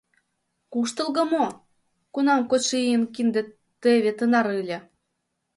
[0.71, 1.45] Куштылго мо,
[2.13, 3.41] кунам кодшо ийын кинде
[3.81, 4.77] теве тынар ыле?